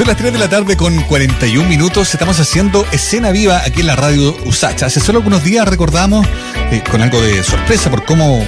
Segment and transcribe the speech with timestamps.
[0.00, 2.14] Son las 3 de la tarde con 41 minutos.
[2.14, 4.86] Estamos haciendo escena viva aquí en la radio Usacha.
[4.86, 6.26] Hace solo algunos días recordamos,
[6.70, 8.42] eh, con algo de sorpresa por cómo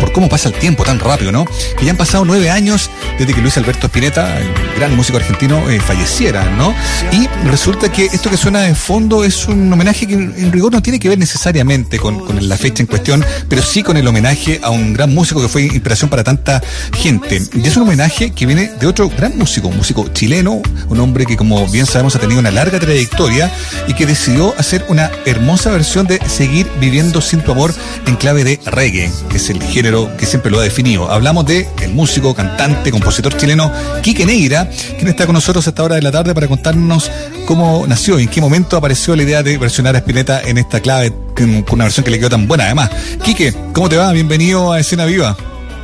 [0.00, 1.44] por cómo pasa el tiempo tan rápido, ¿no?
[1.78, 5.68] Que ya han pasado nueve años desde que Luis Alberto Spinetta, el gran músico argentino,
[5.70, 6.74] eh, falleciera, ¿no?
[7.12, 10.82] Y resulta que esto que suena de fondo es un homenaje que en rigor no
[10.82, 14.60] tiene que ver necesariamente con, con la fecha en cuestión, pero sí con el homenaje
[14.62, 16.62] a un gran músico que fue inspiración para tanta
[16.94, 17.42] gente.
[17.54, 21.26] Y es un homenaje que viene de otro gran músico, un músico chileno, un hombre
[21.26, 23.50] que como bien sabemos ha tenido una larga trayectoria
[23.86, 27.74] y que decidió hacer una hermosa versión de Seguir viviendo sin tu amor
[28.06, 31.10] en clave de reggae, que es el género que siempre lo ha definido.
[31.10, 33.72] Hablamos de el músico, cantante, compositor chileno
[34.02, 37.10] Quique Neira, quien está con nosotros a esta hora de la tarde para contarnos
[37.44, 41.12] cómo nació, en qué momento apareció la idea de versionar a Spinetta en esta clave,
[41.36, 42.90] con una versión que le quedó tan buena además.
[43.24, 44.12] Quique, ¿cómo te va?
[44.12, 45.36] Bienvenido a Escena Viva.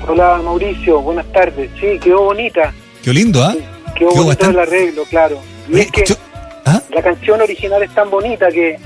[0.06, 1.68] Hola Mauricio, buenas tardes.
[1.80, 2.72] Sí, quedó bonita.
[3.02, 3.56] Qué lindo, ¿ah?
[3.96, 5.40] quedó, bonito el arreglo, claro.
[5.68, 6.04] Y es que
[6.64, 6.80] ¿ah?
[6.94, 8.78] la canción original es tan bonita que,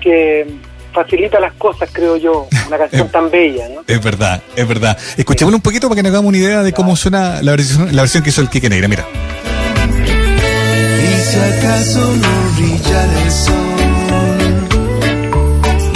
[0.00, 0.46] que
[0.94, 3.82] facilita las cosas, creo yo, una canción tan bella, ¿no?
[3.86, 4.96] Es verdad, es verdad.
[5.16, 8.02] Escuchémoslo un poquito para que nos hagamos una idea de cómo suena la versión, la
[8.02, 9.06] versión que hizo el Quique Negra, mira.
[11.02, 13.54] Y si acaso no brilla el sol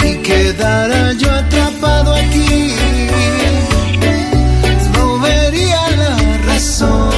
[0.05, 2.75] y quedara yo atrapado aquí,
[4.93, 7.11] no vería la razón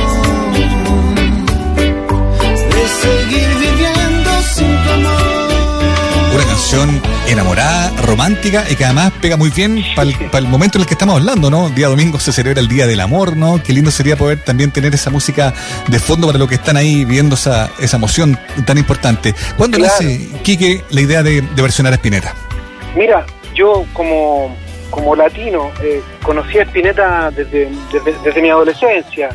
[2.43, 6.33] de seguir viviendo sin tu amor.
[6.35, 7.01] Una canción
[7.35, 11.19] enamorada, romántica y que además pega muy bien para el, momento en el que estamos
[11.19, 11.67] hablando, ¿no?
[11.69, 13.61] Día domingo se celebra el Día del Amor, ¿no?
[13.61, 15.53] Qué lindo sería poder también tener esa música
[15.89, 19.35] de fondo para los que están ahí viendo esa, esa emoción tan importante.
[19.57, 22.33] ¿Cuándo nace, Quique, la idea de, versionar a Spinetta?
[22.95, 24.55] Mira, yo como,
[24.89, 27.69] como latino eh, conocí a Spinetta desde,
[28.23, 29.29] desde, mi adolescencia.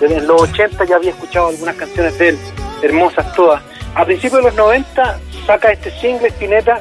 [0.00, 2.38] Desde los 80 ya había escuchado algunas canciones de él,
[2.82, 3.62] hermosas todas.
[3.94, 6.80] A principios de los 90 saca este single Spinetta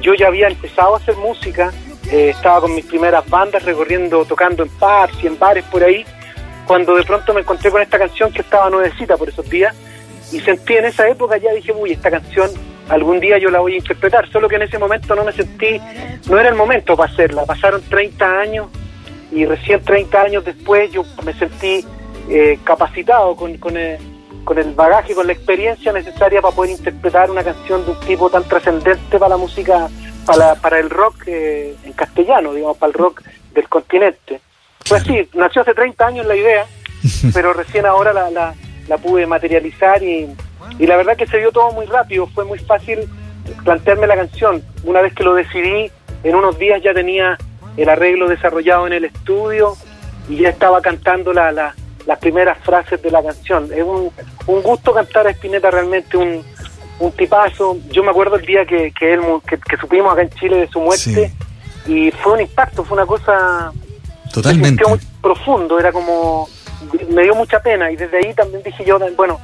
[0.00, 1.72] yo ya había empezado a hacer música,
[2.10, 6.04] eh, estaba con mis primeras bandas recorriendo, tocando en pubs y en bares por ahí,
[6.66, 9.74] cuando de pronto me encontré con esta canción que estaba nuevecita por esos días,
[10.32, 12.50] y sentí en esa época, ya dije, uy, esta canción
[12.88, 15.80] algún día yo la voy a interpretar, solo que en ese momento no me sentí,
[16.28, 18.68] no era el momento para hacerla, pasaron 30 años
[19.30, 21.84] y recién 30 años después yo me sentí
[22.30, 23.98] eh, capacitado con, con, eh,
[24.48, 28.30] con el bagaje, con la experiencia necesaria para poder interpretar una canción de un tipo
[28.30, 29.90] tan trascendente para la música,
[30.24, 33.20] para, para el rock eh, en castellano, digamos, para el rock
[33.52, 34.40] del continente.
[34.88, 36.64] Pues sí, nació hace 30 años la idea,
[37.34, 38.54] pero recién ahora la, la,
[38.88, 40.34] la pude materializar y,
[40.78, 43.00] y la verdad que se dio todo muy rápido, fue muy fácil
[43.64, 44.62] plantearme la canción.
[44.82, 45.92] Una vez que lo decidí,
[46.22, 47.36] en unos días ya tenía
[47.76, 49.76] el arreglo desarrollado en el estudio
[50.26, 51.74] y ya estaba cantando la, la,
[52.08, 53.68] las primeras frases de la canción.
[53.70, 54.10] Es un,
[54.46, 56.42] un gusto cantar a Spinetta, realmente un,
[57.00, 57.76] un tipazo.
[57.90, 60.80] Yo me acuerdo el día que, que él que, supimos acá en Chile de su
[60.80, 61.30] muerte
[61.86, 63.72] y fue un impacto, fue una cosa
[64.32, 66.48] totalmente muy profundo, era como
[67.10, 69.38] me dio mucha pena y desde ahí también dije yo, bueno,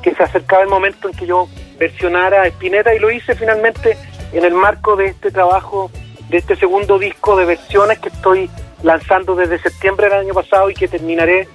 [0.00, 3.98] que se acercaba el momento en que yo versionara a Spinetta y lo hice finalmente
[4.32, 5.90] en el marco de este trabajo,
[6.30, 8.48] de este segundo disco de versiones que estoy
[8.82, 11.46] lanzando desde septiembre del año pasado y que terminaré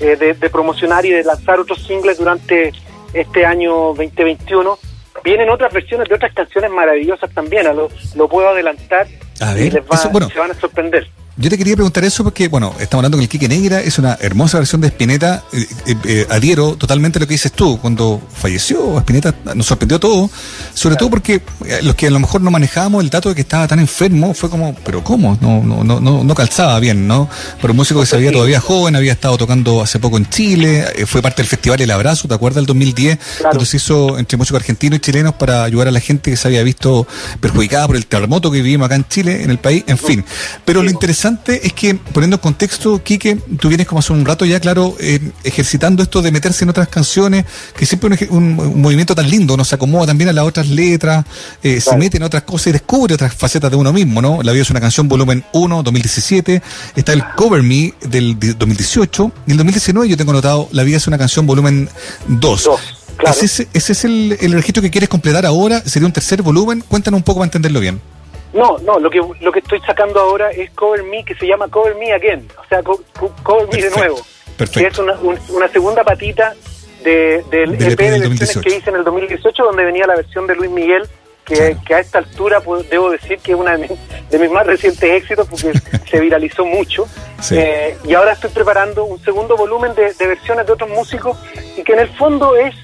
[0.00, 2.72] eh, de, promocionar y de lanzar otros singles durante
[3.12, 4.78] este año 2021.
[5.22, 9.06] Vienen otras versiones de otras canciones maravillosas también, lo, lo puedo adelantar
[9.56, 9.84] y les
[10.32, 11.08] se van a sorprender.
[11.40, 14.18] Yo te quería preguntar eso porque, bueno, estamos hablando con el Quique Negra, es una
[14.20, 15.42] hermosa versión de Spinetta.
[15.54, 17.78] Eh, eh, eh, adhiero totalmente a lo que dices tú.
[17.80, 20.28] Cuando falleció, Spinetta nos sorprendió todo,
[20.74, 21.40] sobre todo porque
[21.82, 24.50] los que a lo mejor no manejábamos el dato de que estaba tan enfermo, fue
[24.50, 25.38] como, pero ¿cómo?
[25.40, 27.26] No, no, no, no, no calzaba bien, ¿no?
[27.58, 30.84] Pero un músico que se había todavía joven, había estado tocando hace poco en Chile,
[31.06, 32.60] fue parte del Festival El Abrazo, ¿te acuerdas?
[32.60, 36.30] El 2010, cuando se hizo entre músicos argentinos y chilenos para ayudar a la gente
[36.30, 37.06] que se había visto
[37.40, 40.22] perjudicada por el terremoto que vivimos acá en Chile, en el país, en fin.
[40.66, 44.44] Pero lo interesante es que, poniendo en contexto, Quique, tú vienes como hace un rato
[44.44, 47.44] ya, claro, eh, ejercitando esto de meterse en otras canciones,
[47.76, 51.24] que siempre es un, movimiento tan lindo, uno se acomoda también a las otras letras,
[51.62, 54.42] eh, se mete en otras cosas y descubre otras facetas de uno mismo, ¿no?
[54.42, 56.62] La vida es una canción volumen 1, 2017,
[56.96, 61.06] está el Cover Me del 2018, y el 2019 yo tengo notado La vida es
[61.06, 61.88] una canción volumen
[62.28, 62.70] 2.
[63.42, 65.82] ¿Ese, es el, el registro que quieres completar ahora?
[65.84, 66.82] ¿Sería un tercer volumen?
[66.86, 68.00] Cuéntanos un poco para entenderlo bien.
[68.52, 71.68] No, no, lo que lo que estoy sacando ahora es Cover Me, que se llama
[71.68, 74.20] Cover Me Again, o sea, Cover Me de nuevo.
[74.56, 74.80] Perfecto.
[74.80, 76.54] Que es una, una segunda patita
[77.02, 80.54] de, del, EP, de versiones que hice en el 2018, donde venía la versión de
[80.56, 81.08] Luis Miguel,
[81.44, 85.02] que, que a esta altura pues, debo decir que es una de mis, más recientes
[85.02, 85.72] éxitos, porque
[86.10, 87.06] se viralizó mucho.
[87.52, 91.38] Eh, y ahora estoy preparando un segundo volumen de, de versiones de otros músicos,
[91.76, 92.74] y que en el fondo es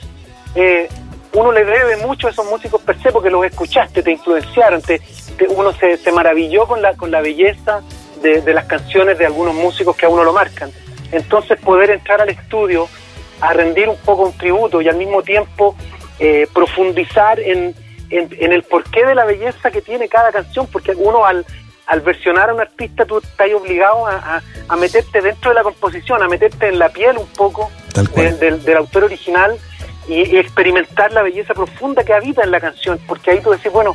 [0.54, 0.88] eh,
[1.36, 4.98] uno le debe mucho a esos músicos per se porque los escuchaste, te influenciaron, te,
[5.36, 7.82] te- uno se, se maravilló con la, con la belleza
[8.22, 10.70] de, de las canciones de algunos músicos que a uno lo marcan.
[11.12, 12.88] Entonces poder entrar al estudio
[13.40, 15.76] a rendir un poco un tributo y al mismo tiempo
[16.18, 17.74] eh, profundizar en,
[18.10, 21.44] en, en el porqué de la belleza que tiene cada canción, porque uno al,
[21.86, 25.62] al versionar a un artista tú estás obligado a, a- a meterte dentro de la
[25.62, 28.38] composición, a meterte en la piel un poco Tal cual.
[28.38, 29.56] del autor original
[30.08, 33.94] y, experimentar la belleza profunda que habita en la canción, porque ahí tú decís, bueno,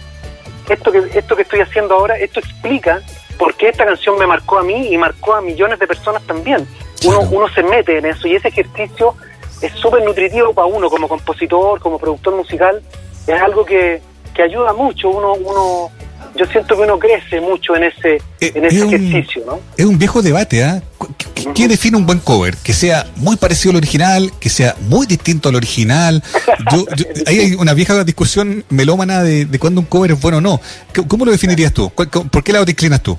[0.70, 3.02] esto que, esto que estoy haciendo ahora, esto explica
[3.38, 6.68] por qué esta canción me marcó a mí y marcó a millones de personas también.
[7.06, 9.16] Uno, uno se mete en eso y ese ejercicio
[9.62, 12.82] es súper nutritivo para uno como compositor, como productor musical,
[13.28, 14.02] es algo que,
[14.34, 15.92] que ayuda mucho, uno, uno,
[16.36, 19.60] yo siento que uno crece mucho en ese, Eh, en ese es un- ejercicio, ¿no?
[19.78, 20.82] Es un viejo debate, ¿ah?
[20.98, 21.10] Cu-
[21.56, 22.56] ¿Qué, define un buen cover?
[22.58, 26.24] Que sea muy parecido al original, que sea muy distinto al original.
[26.72, 30.38] Yo, yo- ahí hay una vieja discusión melómana de, de cuándo un cover es bueno
[30.38, 30.62] o no.
[30.96, 31.90] ¿Cómo- ¿Cómo lo definirías tú?
[31.94, 33.18] ¿Cuál- cómo- ¿Por qué lado te inclinas tú?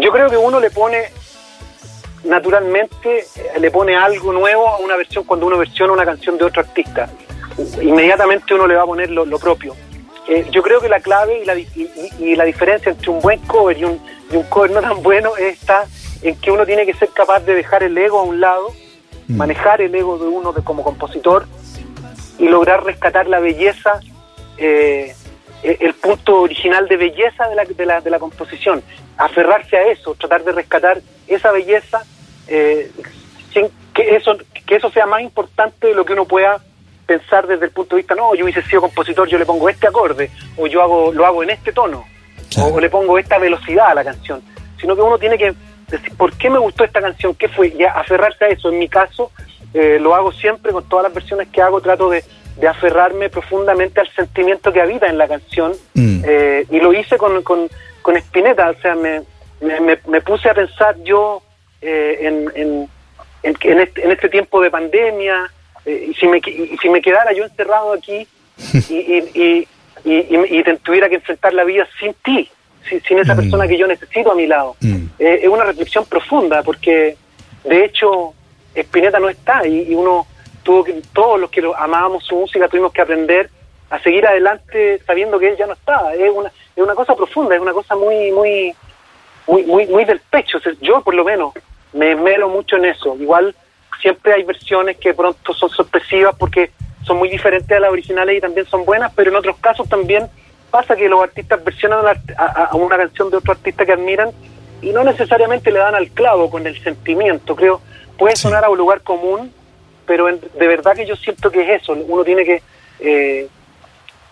[0.00, 0.98] Yo creo que uno le pone,
[2.24, 6.44] naturalmente, eh, le pone algo nuevo a una versión cuando uno versiona una canción de
[6.44, 7.08] otro artista.
[7.82, 9.74] Inmediatamente uno le va a poner lo, lo propio.
[10.28, 11.68] Eh, yo creo que la clave y la, y,
[12.18, 14.00] y- la diferencia entre un buen cover y un,
[14.32, 15.84] y un cover no tan bueno está
[16.22, 18.72] en que uno tiene que ser capaz de dejar el ego a un lado,
[19.26, 19.36] Mm.
[19.38, 21.46] manejar el ego de uno de, como compositor
[22.38, 24.00] y lograr rescatar la belleza,
[24.58, 25.14] eh,
[25.62, 28.82] eh, el punto original de belleza de la, de, la, de la composición,
[29.16, 32.02] aferrarse a eso, tratar de rescatar esa belleza,
[32.48, 32.90] eh,
[33.54, 34.36] sin que eso,
[34.66, 36.62] que eso sea más importante de lo que uno pueda
[37.04, 39.86] pensar desde el punto de vista, no, yo hubiese sido compositor, yo le pongo este
[39.86, 42.04] acorde, o yo hago lo hago en este tono,
[42.52, 42.74] Claro.
[42.74, 44.42] o le pongo esta velocidad a la canción,
[44.80, 45.54] sino que uno tiene que
[45.88, 47.34] decir, ¿por qué me gustó esta canción?
[47.34, 47.68] ¿Qué fue?
[47.68, 48.68] Y aferrarse a eso.
[48.70, 49.30] En mi caso,
[49.72, 52.24] eh, lo hago siempre con todas las versiones que hago, trato de,
[52.56, 55.72] de aferrarme profundamente al sentimiento que habita en la canción.
[55.94, 56.22] Mm.
[56.26, 57.68] Eh, y lo hice con, con,
[58.02, 59.22] con Spinetta, o sea, me,
[59.60, 61.42] me, me- me puse a pensar yo
[61.82, 62.88] eh, en, en,
[63.42, 65.50] en, en este, en este tiempo de pandemia,
[65.86, 68.26] eh, y, si me, si me quedara yo encerrado aquí
[68.88, 69.68] y, y, y,
[70.04, 72.48] y, y me- y te- tuviera que enfrentar la vida sin ti,
[72.88, 73.38] sin, sin esa Mm.
[73.38, 74.76] persona que yo necesito a mi lado.
[74.80, 75.06] Mm.
[75.18, 77.16] Eh, es una reflexión profunda porque
[77.64, 78.34] de hecho
[78.74, 80.26] Spinetta no está y, uno
[80.62, 83.50] tuvo que, todos los que lo amábamos su música tuvimos que aprender
[83.90, 86.14] a seguir adelante sabiendo que él ya no estaba.
[86.14, 88.74] Es una, es una cosa profunda, es una cosa muy, muy,
[89.46, 90.58] muy, muy, muy del pecho.
[90.58, 91.52] O sea, yo por lo menos
[91.92, 93.14] me esmero mucho en eso.
[93.20, 93.54] Igual
[94.00, 96.70] siempre hay versiones que pronto son sorpresivas porque
[97.04, 100.26] son muy diferentes a las originales y también son buenas, pero en otros casos también
[100.70, 102.04] pasa que los artistas versionan
[102.36, 104.30] a, una canción de otro artista que admiran
[104.82, 107.54] y no necesariamente le dan al clavo con el sentimiento.
[107.54, 107.80] Creo,
[108.18, 109.52] puede sonar a un lugar común,
[110.06, 111.92] pero en- de verdad que yo siento que es eso.
[111.92, 112.62] Uno tiene que
[113.00, 113.48] eh,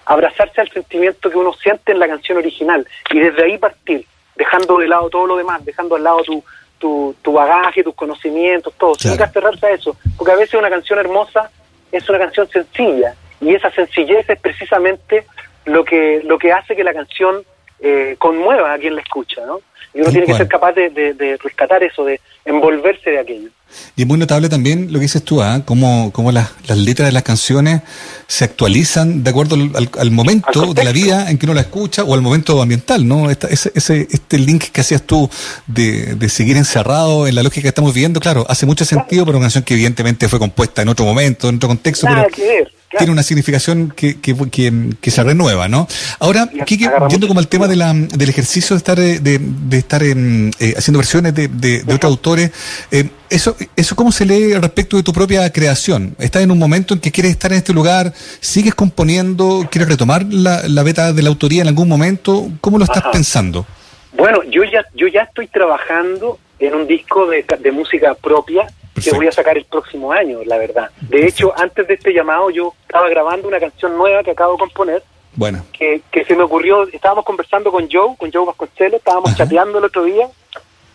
[0.04, 4.04] abrazarse al sentimiento que uno siente en la canción original y desde ahí partir,
[4.34, 6.44] dejando de lado todo lo demás, dejando al lado tu,
[6.82, 8.94] tu, tu bagaje, tus conocimientos, todo.
[8.94, 9.24] Claro.
[9.24, 11.48] aferrarse a eso, porque a veces una canción hermosa
[11.92, 15.24] es una canción sencilla y esa sencillez es precisamente
[15.64, 17.44] lo que, lo que hace que la canción
[17.82, 19.60] eh, conmueva a quien la escucha, ¿no?
[19.94, 23.18] Y uno Tal tiene que ser capaz de, de- de rescatar eso, de envolverse de
[23.20, 23.48] aquello.
[23.96, 25.62] Y es muy notable también lo que dices tú, ¿ah?
[25.64, 27.80] Cómo, cómo las, las letras de las canciones
[28.26, 29.54] se actualizan de acuerdo
[29.98, 33.06] al, momento Al de la vida en que uno la escucha o al momento ambiental,
[33.06, 33.30] ¿no?
[33.30, 35.28] Esta- ese, ese, este link que hacías tú
[35.66, 39.36] de, de seguir encerrado en la lógica que estamos viviendo, claro, hace mucho sentido, pero
[39.38, 42.42] una canción que evidentemente fue compuesta en otro momento, en otro contexto, Nada pero que
[42.46, 42.71] ver.
[42.92, 42.98] Claro.
[42.98, 45.88] tiene una significación que, que, que, que se renueva, ¿no?
[46.20, 49.78] Ahora, Kike, yendo como al tema de la, del ejercicio de estar, eh, de, de
[49.78, 52.52] estar em, eh, haciendo versiones de, de, de otros autores,
[52.90, 56.14] eh, eso, ¿eso cómo se lee respecto de tu propia creación?
[56.18, 58.12] ¿Estás en un momento en que quieres estar en este lugar?
[58.40, 59.66] ¿Sigues componiendo?
[59.70, 62.50] ¿Quieres retomar la, la beta de la autoría en algún momento?
[62.60, 63.10] ¿Cómo lo estás Ajá.
[63.10, 63.66] pensando?
[64.12, 69.10] Bueno, yo ya, yo ya estoy trabajando en un disco de, de música propia Perfecto.
[69.10, 70.90] que voy a sacar el próximo año, la verdad.
[71.00, 74.58] De hecho, antes de este llamado yo estaba grabando una canción nueva que acabo de
[74.58, 75.02] componer,
[75.34, 79.38] Bueno, que, que se me ocurrió, estábamos conversando con Joe, con Joe Vasconcelos, estábamos Ajá.
[79.38, 80.28] chateando el otro día,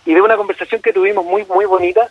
[0.05, 2.07] y de una conversación que tuvimos muy, muy bonita,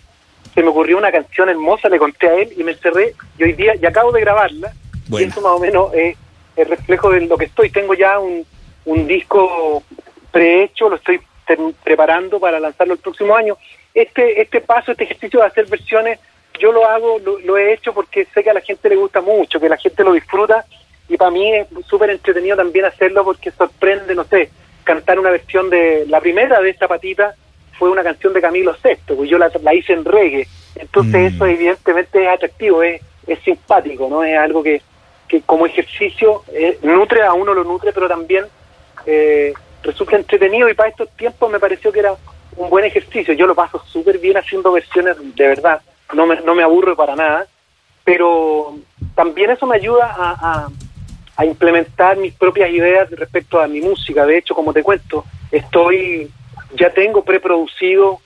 [0.55, 3.53] se me ocurrió una canción hermosa, le conté a él y me encerré, y hoy
[3.53, 4.73] día, ya acabo de grabarla,
[5.09, 5.27] Bueno.
[5.27, 6.17] y eso más o menos es
[6.57, 7.71] el reflejo de lo que estoy.
[7.71, 8.45] Tengo ya un,
[8.87, 9.83] un disco
[10.33, 11.21] prehecho, lo estoy
[11.85, 13.57] preparando para lanzarlo el próximo año.
[13.97, 16.21] Este, este paso, este ejercicio de hacer versiones,
[16.61, 19.23] yo lo hago, lo, lo he hecho porque sé que a la gente le gusta
[19.23, 20.67] mucho, que la gente lo disfruta
[21.09, 24.51] y para mí es súper entretenido también hacerlo porque sorprende, no sé,
[24.85, 27.35] cantar una versión de la primera de esta patita
[27.79, 31.35] fue una canción de Camilo VI, pues yo la, la hice en reggae, entonces Mm.
[31.35, 34.23] eso evidentemente es atractivo, es, es simpático, ¿no?
[34.23, 34.83] Es algo que,
[35.27, 38.45] que como ejercicio eh, nutre a uno lo nutre, pero también
[39.07, 42.13] eh, resulta entretenido y para estos tiempos me pareció que era
[42.57, 43.35] un buen ejercicio.
[43.35, 45.81] Yo lo paso súper bien haciendo versiones, de verdad,
[46.15, 47.47] no me, no me aburro para nada,
[48.05, 48.77] pero
[49.15, 50.69] también eso me ayuda a,
[51.37, 54.25] a, implementar mis propias ideas respecto a mi música.
[54.25, 56.31] De hecho, como te cuento, estoy,
[56.75, 58.21] ya tengo preproducido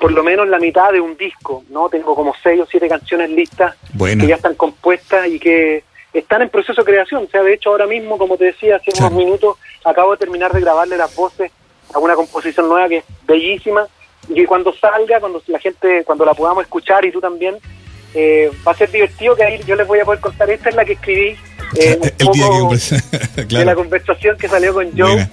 [0.00, 1.88] por lo menos la mitad de un disco, ¿no?
[1.88, 6.48] Tengo como seis o siete canciones listas que ya están compuestas y que están en
[6.48, 7.24] proceso de creación.
[7.24, 10.52] O sea, de hecho, ahora mismo, como te decía hace unos minutos, acabo de terminar
[10.52, 11.52] de grabarle las voces
[11.92, 13.86] a una composición nueva que es bellísima
[14.28, 17.56] y que cuando salga, cuando la gente, cuando la podamos escuchar y tú también,
[18.14, 20.50] eh, va a ser divertido que ahí yo les voy a poder contar.
[20.50, 21.36] Esta es la que escribí
[21.76, 22.74] eh, un poco
[23.36, 25.28] de la conversación que salió con Joe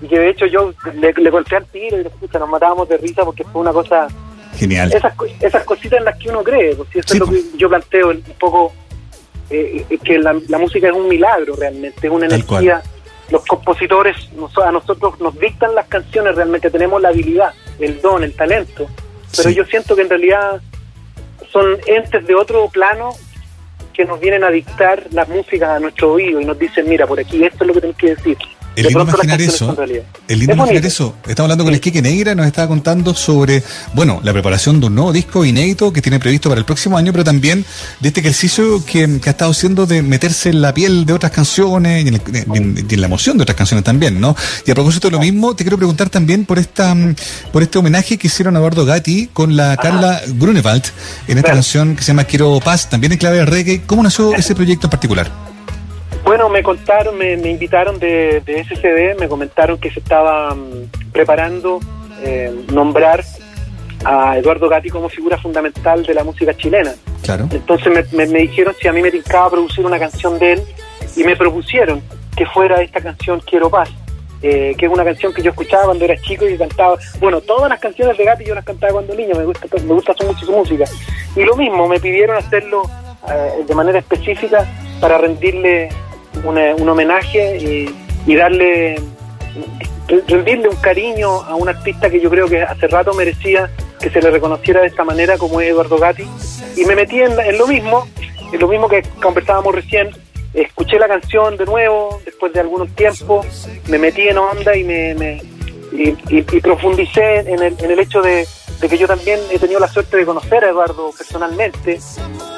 [0.00, 2.98] y que de hecho yo le, le golpeé al tiro y escucha, nos matábamos de
[2.98, 4.08] risa porque fue una cosa
[4.56, 4.92] genial.
[4.92, 8.10] Esas, esas cositas en las que uno cree, pues eso es lo que yo planteo
[8.10, 8.72] un poco
[9.50, 12.82] eh, que la, música es un milagro realmente, es una energía.
[13.30, 14.16] Los compositores
[14.64, 18.88] a nosotros nos dictan las canciones, realmente tenemos la habilidad, el don, el talento,
[19.36, 20.60] pero yo siento que en realidad
[21.52, 23.10] son entes de otro plano
[23.92, 27.20] que nos vienen a dictar la música a nuestro oído y nos dicen, mira, por
[27.20, 28.38] aquí esto es lo que tenés que decir.
[28.76, 29.76] El lindo imaginar eso.
[30.28, 31.16] El lindo imaginar eso.
[31.26, 33.62] Estamos hablando con el Quique Negra, nos estaba contando sobre,
[33.94, 37.12] bueno, la preparación de un nuevo disco inédito que tiene previsto para el próximo año,
[37.12, 37.64] pero también
[38.00, 42.04] de este ejercicio que, ha estado haciendo de meterse en la piel de otras canciones
[42.04, 44.36] y en, la emoción de otras canciones también, ¿no?
[44.64, 46.96] Y a propósito de lo mismo, te quiero preguntar también por esta
[47.52, 50.84] por este homenaje que hicieron a Eduardo Gatti con la Carla Grunewald
[51.26, 53.82] en esta canción que se llama Quiero Paz, también en clave de reggae.
[53.86, 55.57] ¿Cómo nació ese proyecto en particular?
[56.24, 61.80] Bueno, me contaron, me, invitaron de, de, SCD, me comentaron que se estaba mm, preparando
[62.22, 63.24] eh, nombrar
[64.04, 66.94] a Eduardo Gatti como figura fundamental de la música chilena.
[67.22, 67.48] Claro.
[67.50, 70.62] Entonces me, dijeron si a mí me tincaba producir una canción de él
[71.16, 72.02] y me propusieron
[72.36, 73.90] que fuera esta canción Quiero Paz.
[74.40, 77.68] Eh, que es una canción que yo escuchaba cuando era chico y cantaba, bueno, todas
[77.68, 80.52] las canciones de Gatti yo las cantaba cuando niño, me gusta, me gusta mucho su
[80.52, 80.84] música.
[81.34, 82.88] Y lo mismo, me pidieron hacerlo
[83.28, 84.64] eh, de manera específica
[85.00, 85.88] para rendirle
[86.44, 87.86] un homenaje
[88.26, 88.96] y, darle
[90.26, 94.20] rendirle un cariño a un artista que yo creo que hace rato merecía que se
[94.20, 96.26] le reconociera de esta manera como es Eduardo Gatti.
[96.76, 98.06] Y me metí en, lo mismo
[98.52, 100.10] en lo mismo que conversábamos recién.
[100.54, 105.42] Escuché la canción de nuevo después de algunos tiempos me metí en onda y me,
[105.92, 108.46] y, profundicé en el, en el hecho de,
[108.80, 111.98] de que yo también he tenido la suerte de conocer a Eduardo personalmente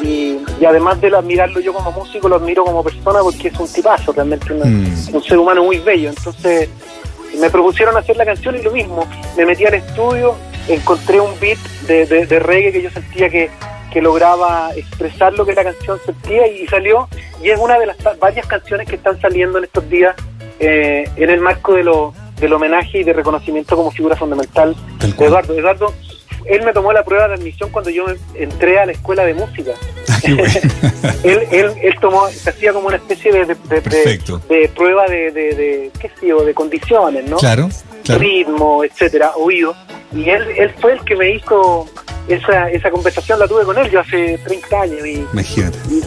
[0.02, 4.12] y, además de admirarlo yo como músico, lo admiro como persona porque es un tipazo,
[4.12, 5.14] realmente mm.
[5.14, 6.10] un ser humano muy bello.
[6.10, 6.68] Entonces
[7.38, 10.34] me propusieron hacer la canción y lo mismo, me metí al estudio,
[10.68, 13.50] encontré un beat de, de, reggae que yo sentía que,
[13.90, 17.08] que lograba expresar lo que la canción sentía y salió
[17.42, 20.14] y es una de las varias canciones que están saliendo en estos días
[20.58, 25.24] eh, en el marco de lo, del homenaje y de reconocimiento como figura fundamental de
[25.24, 25.54] Eduardo.
[25.54, 25.94] Eduardo
[26.46, 28.04] él me tomó la prueba de admisión cuando yo
[28.34, 29.72] entré a la escuela de música.
[31.24, 36.10] él, él, él tomó, se hacía como una especie de, de, prueba de, de, qué
[36.20, 37.36] sé yo, de condiciones, ¿no?
[37.38, 37.68] Claro,
[38.04, 39.74] Ritmo, etcétera, oído.
[40.12, 41.88] Y él, él fue el que me hizo
[42.28, 45.26] esa, esa conversación la tuve con él yo hace 30 años y,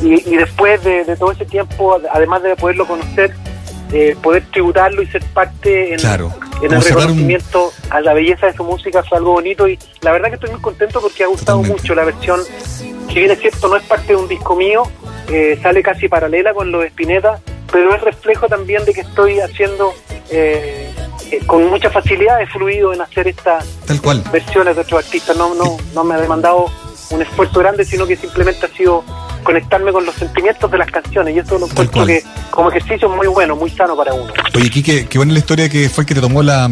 [0.03, 3.33] y, y, después de, todo ese tiempo, además de poderlo conocer,
[3.93, 5.99] eh, poder tributarlo y ser parte en,
[6.63, 10.29] en el reconocimiento a la belleza de su música fue algo bonito y la verdad
[10.29, 12.39] que estoy muy contento porque ha gustado mucho la versión,
[13.07, 14.83] que bien es cierto, no es parte de un disco mío,
[15.29, 17.39] eh, sale casi paralela con lo de Spinetta,
[17.71, 19.93] pero es reflejo también de que estoy haciendo
[20.31, 20.91] eh,
[21.31, 23.65] eh, con mucha facilidad, he fluido en hacer estas
[24.31, 26.65] versiones de otros artistas, no, no, no me ha demandado
[27.11, 29.03] un esfuerzo grande, sino que simplemente ha sido
[29.43, 33.15] conectarme con los sentimientos de las canciones y eso lo encuentro que como ejercicio es
[33.15, 34.31] muy bueno, muy sano para uno.
[34.55, 36.69] Oye, Kike, qué buena la historia que fue el que te tomó la,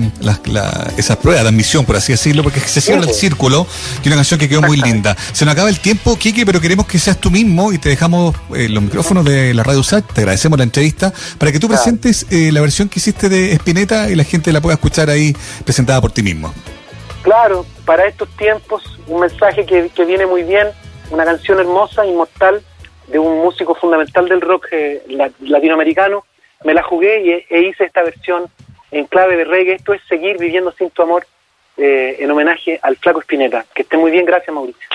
[0.97, 3.67] esa prueba de admisión, por así decirlo, porque se cierra el círculo
[4.03, 5.15] y una canción que quedó muy linda.
[5.33, 8.35] Se nos acaba el tiempo, Kike, pero queremos que seas tú mismo y te dejamos
[8.55, 12.25] eh, los micrófonos de la Radio USAC, te agradecemos la entrevista, para que tú presentes
[12.29, 15.35] eh, la versión que hiciste de Espineta y la gente la pueda escuchar ahí
[15.65, 16.53] presentada por ti mismo.
[17.23, 20.67] Claro, para estos tiempos, un mensaje que, que viene muy bien
[21.11, 22.61] una canción hermosa, inmortal,
[23.07, 25.03] de un músico fundamental del rock eh,
[25.41, 26.25] latinoamericano.
[26.63, 28.45] Me la jugué y, e hice esta versión
[28.91, 29.75] en clave de reggae.
[29.75, 31.25] Esto es Seguir viviendo sin tu amor,
[31.77, 33.65] eh, en homenaje al Flaco Espineta.
[33.73, 34.87] Que esté muy bien, gracias Mauricio.